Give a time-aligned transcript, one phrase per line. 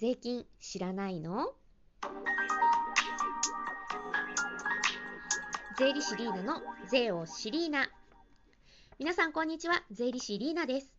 [0.00, 1.54] 税金知らないの？
[5.76, 7.90] 税理士リーナの税を知りーな。
[9.00, 9.82] 皆さんこんにちは。
[9.90, 10.92] 税理士リーナです。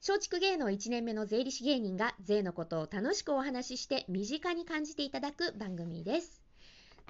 [0.00, 6.41] 松竹芸能1年目の税理士芸人が税のことを楽しくお話しして身近に感じていただく番組です。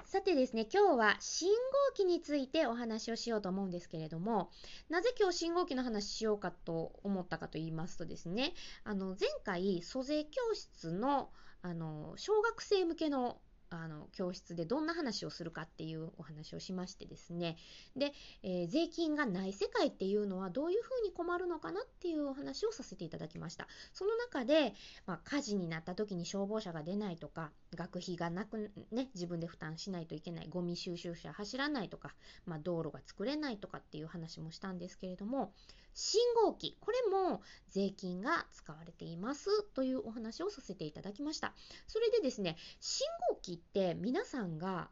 [0.05, 4.51] さてですね、今日は信号機についてお話をしようと思うんですけれども、
[4.89, 8.53] なぜ今日信号機の話しようかと思ったかと言いますとですね、
[8.83, 11.29] あの前回、租税教室の
[11.61, 13.37] あの小学生向けの
[13.75, 17.57] あの教室でどんな話をするかっていうお話をしましてですね。
[17.95, 18.13] で、
[18.43, 23.67] えー、税金がない世界っていうのはどういうふうに困るのかなっていうお話をさせていただきました。
[23.93, 24.73] その中で、
[25.05, 35.53] まあ、火事になった時に消防車が出ないとか学費がなくね自分で負担しないといけないゴミ収集車走らないとか、まあ、道路が作れないとかっていう話もしたんですけれども
[35.93, 36.77] 信号機。
[36.79, 41.53] これも税金が使われていますというお話をさせていただきました。
[41.87, 44.89] それでですね信号機って皆さんが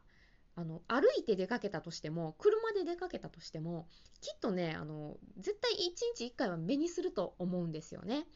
[0.54, 3.88] あの歩いて出かけたとしても車で出かけたとしても
[4.20, 5.76] きっとねあの絶対1
[6.16, 8.26] 日1回は目にすると思うんですよね。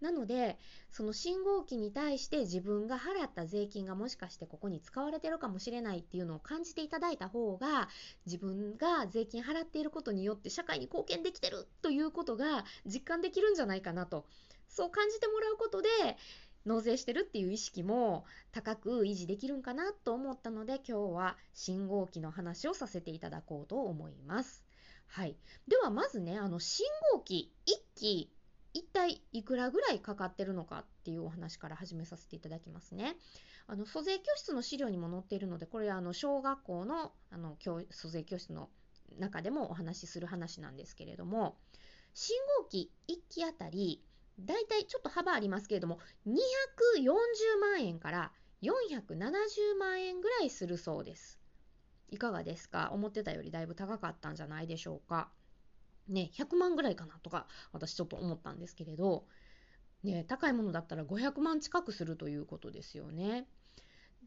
[0.00, 0.58] なので
[0.90, 7.88] その信号機に対して自分が払った税金がもしかしてここに使われてるかもしれないっていうのを感じていただいた方が
[8.26, 14.26] 自分が税金払っていることによって社会に貢献できてるということが実感できるんじゃないかなと
[14.68, 15.88] そう感じてもらうことで
[16.66, 24.64] 納税してるっていう意識も高く維持できるんかなと思ったので今日は信号機の話をさせていただこうと思います。
[25.06, 25.36] はい、
[25.68, 28.30] ではまずねあの信号機1機
[28.72, 33.16] 一体いくらぐらいかかってるのかっていうお話から始めさせていただきますね。
[33.66, 38.68] あの租税教室の資料にも載っているのでこれあの小学校のあの教租税教室の
[39.18, 41.56] 中でもお話しする話なんですけれども
[42.14, 44.02] 信号機1機あたり
[44.40, 46.34] だいたいちょっと幅ありますけれども240
[47.60, 48.32] 万円から
[48.62, 51.38] 470万円ぐらいするそうです。
[52.10, 52.90] いかがですか？
[52.92, 55.30] 思ってたよりだいぶ高かったんじゃないでしょうか。
[56.08, 59.26] ね、100万ぐらいかなとか私ちょっと思ったんですけれど、
[60.02, 63.46] ね、高いものだったら500万近くするということですよね。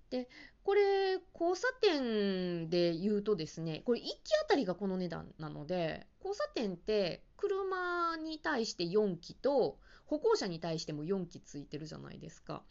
[0.09, 0.29] で
[0.63, 4.09] これ交差点で言うとですねこれ1機
[4.41, 7.23] あたりがこの値段なので交差点って
[7.67, 12.63] 車に対して4機と歩行者に対しても4機ついてるじゃないですか。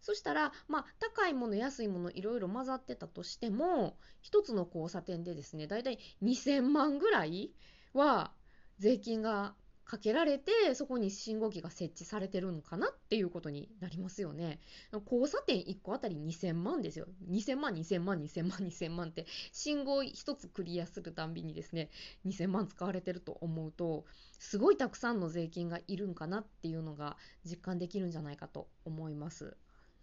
[0.00, 7.52] そしたら、まあ、高いもの、安いもの、いろいろ混ざってたとしても、一つの交差点でですね、だいたい2000万ぐらい
[7.94, 8.32] は
[8.78, 9.54] 税金が
[9.84, 14.60] かけられてそこに信号機が設置されてるのかなっていうことになりますよね。
[15.04, 17.06] 交差点1個あたり2000万ですよ。
[17.28, 21.90] 2000万、2000万、2000万、2000万って信号1つクリアするたんびにですね
[22.26, 24.04] 2000万使われてると思うと
[24.38, 29.56] すごいたくさんの税金がいるんかなっていうのが実感できるんじゃないかと思います。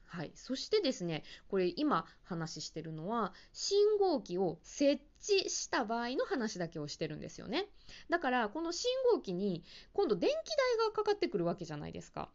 [0.09, 7.67] はい、そしてですねこれ今話してるのは信号機を設置した場合の話だけをしてるんですよね
[8.09, 12.29] だからこの信号機に今度電気代がかかってくるわけじゃないですか。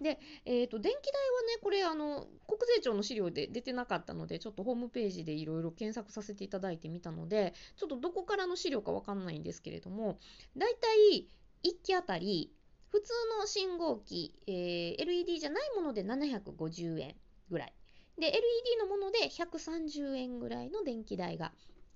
[0.00, 10.18] で、えーと、電気代はねこれあの国税庁の資料で出てなかったのでちょっとホームページでいろいろ検索させていただいてみたのでちょっとどこからの資料かわかんないんですけれども
[10.56, 11.28] だいたい
[11.64, 12.52] 1機あたり
[12.94, 17.16] 普通の信号機、えー、LED じゃないもので750円
[17.50, 17.72] ぐらい。
[18.20, 18.40] で、LED
[18.78, 21.50] のもので130円ぐらいの電気代が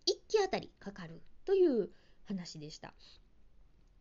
[0.09, 1.91] 1機あたりかかるという
[2.25, 2.94] 話でした。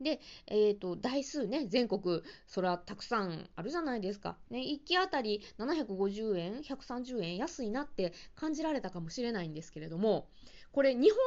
[0.01, 4.39] で、えっ、ー、と、台数ね、全国、それはたくさんあるじゃないですか。
[4.49, 10.29] ね、1機あたり750円、130円安いなって感じられたかもしれないんですけれども、
[10.71, 11.19] これ、日本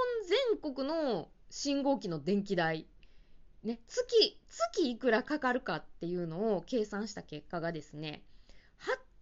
[0.58, 2.88] 全国の信号機の電気代
[3.62, 8.22] ね、月、月いくらかかるかっていうのを計算した結果がですね、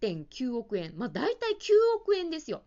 [0.01, 0.97] 8.9億円。
[0.97, 1.55] まあ大体9
[1.97, 2.63] 億円ですよ。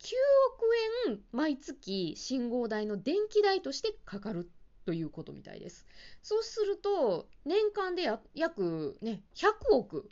[0.00, 0.12] 9
[0.54, 0.66] 億
[1.08, 4.50] 円毎月信号代の電気代としてかかる
[4.84, 5.86] ということみたいです。
[6.22, 10.08] そうすると、年間で約ね、100億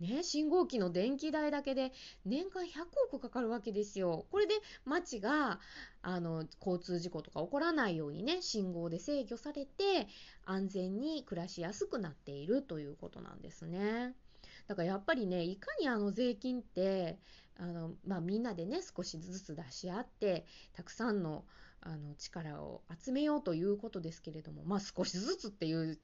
[0.00, 1.92] ね、信号機の電気代だけで
[2.24, 2.68] 年間100
[3.12, 4.26] 億かかるわけですよ。
[4.30, 4.54] これで
[4.84, 5.60] 町が
[6.02, 10.06] あの交通事故とか起こらないようにね信号で制御されて
[10.44, 14.14] 安全に暮らしやすくなっているということなんですね。
[14.68, 17.18] だからやっぱりねいかにあの税金って
[17.58, 21.44] あの、まあ、みんなでね少しずつ出し合ってたくさんの
[21.80, 25.98] あの力を集めようということですけれども、まあ、少しずつっていう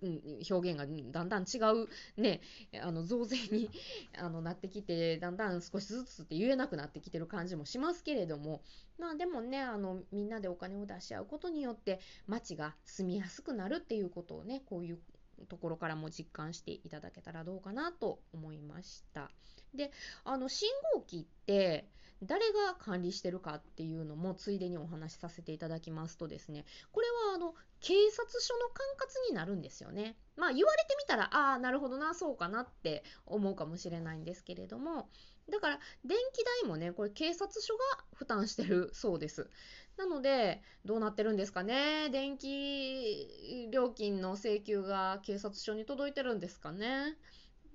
[0.49, 1.88] 表現がだんだん違う、
[2.20, 2.40] ね、
[2.81, 3.69] あの増税に
[4.16, 8.62] あのなってきてだんだん少しずつって言えなくなってきてる感じもしますけれども、
[8.99, 15.00] まあ、でもねあのみんなでお金を出し合うことによって街が住みやすくなるっていうことをねこういう
[15.48, 19.31] ところからも実感していただけたらどうかなと思いました。
[19.75, 19.90] で
[20.25, 21.88] あの信号機って
[22.22, 28.86] 誰が管理してるかっていうのもついでにお話しさせていただきますとですねこれはあの警察署の管
[29.26, 30.16] 轄になるんですよね。
[30.36, 35.08] まあ言われてみたらああなるほどなそうかなって思うかもしれないんですけれども
[35.50, 39.50] だから電気代もねこれ警察署が負担してるそうです。
[39.96, 42.08] なのでどうなってるんですかね？
[42.11, 47.17] 電気料金の請求が警察署に届いてるんですかね？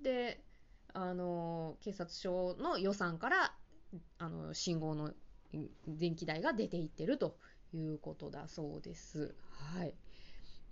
[0.02, 0.42] で
[0.92, 3.54] あの警察署の予算から
[4.18, 5.12] あの信号の
[5.86, 7.38] 電気代が出ていってると
[7.72, 9.34] いうことだそうです。
[9.50, 9.94] はい。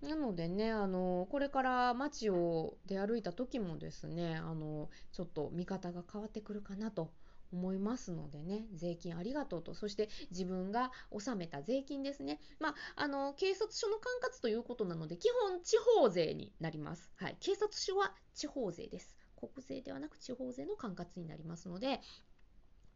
[0.03, 7.12] なのでね、あの、これから街を出歩いた時もですね、あの、ちょっと見方が変わってくるかなと
[7.53, 12.41] 思いますのでね、税金ありがとうと、そして自分が納めた税金ですね。
[12.61, 17.11] まあ、あの、警察署の管轄ということなので、基本地方税になります。
[17.17, 17.37] はい。
[17.41, 19.17] 警察署は地方税です。
[19.37, 22.00] 国税ではなく地方税の管轄になりますので、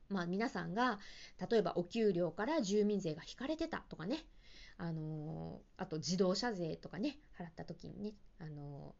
[0.08, 0.98] まあ、皆さんが
[1.50, 4.18] 例えばお給料から住民税が引かれてたとかね、
[4.82, 8.94] あの、あと自動車税とかね払った時にね、あの、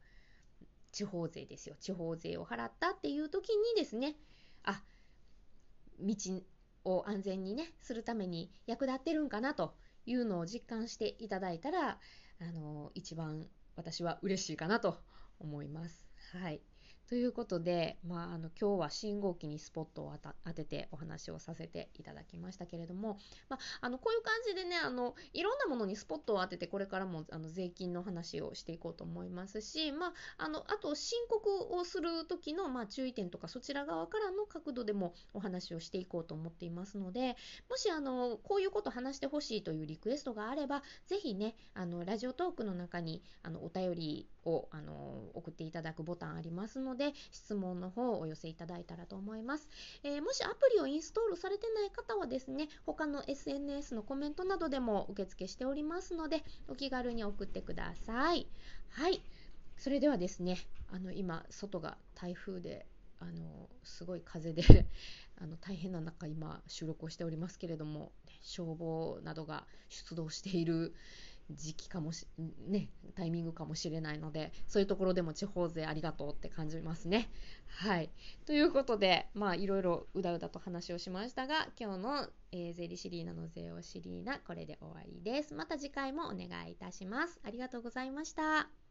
[0.93, 4.15] 地方税ですよ地方税を払ったっていう時にですね
[4.63, 4.83] あ
[5.99, 6.15] 道
[6.85, 9.75] を安全にねするために役立ってるんかなと
[10.05, 11.99] いうのを実感していただいたら、
[12.41, 13.47] あのー、一番
[13.77, 14.99] 私は嬉しいかなと
[15.39, 16.07] 思います。
[16.33, 16.61] はい。
[17.13, 20.15] ということで、まあ、あの今日は信号機にスポットを
[20.47, 23.19] 当ててお話をさせていただきましたけれども、
[23.51, 37.37] まあ、あのこういう感じでねあのいろんなものにスポットを当ててこれからもあの税金の話をしていこうと思いますし、まあ、あのあと申告をする時の、まあ、注意点とかそちら側からの角度でもお話をしていこうと思っていますので
[37.69, 44.93] もしあのこういうこと話してほしいというリクエストがあればぜひねあのラジオトークの中にあのお便りをあの
[45.35, 49.69] 送っていただくボタンありますので質問の方をお寄せいただいたらと思います、
[50.03, 58.47] えー、もしアプリをインストールされてない方はですね他の SNS のコメントなどでも受付しておりますのでお気軽に送ってください。
[58.91, 59.23] はい。
[59.79, 60.59] それではですね
[60.93, 62.87] あの今外が台風で
[63.19, 64.63] あのすごい風で
[65.41, 68.13] あの大変な中今収録をしておりますけれども
[68.43, 70.95] 消防などが出動している
[71.51, 72.27] 時期かもし
[72.69, 77.31] ねタイミングかもしれないのでそういうところでも地方税ありがとうって感じますね。
[77.67, 78.11] はい
[78.47, 85.55] ということでまあいろいろうだうだと話をしましたが今日の、えー、税理シリーナの税をシリーナこれで終わりです。
[85.55, 87.41] また次回もお願いいたします。
[87.45, 88.82] ありがとうございました。